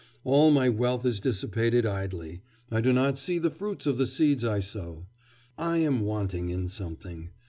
[0.23, 4.43] All my wealth is dissipated idly; I do not see the fruits of the seeds
[4.43, 5.05] I sow.
[5.59, 7.29] I am wanting in something.